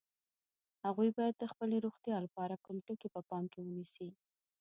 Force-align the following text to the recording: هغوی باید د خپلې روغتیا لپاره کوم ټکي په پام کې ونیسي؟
هغوی 0.85 1.09
باید 1.17 1.35
د 1.37 1.43
خپلې 1.51 1.77
روغتیا 1.85 2.17
لپاره 2.25 2.61
کوم 2.65 2.77
ټکي 2.85 3.09
په 3.15 3.21
پام 3.29 3.43
کې 3.51 3.59
ونیسي؟ 3.61 4.09